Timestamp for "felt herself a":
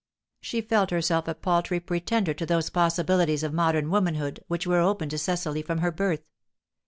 0.61-1.35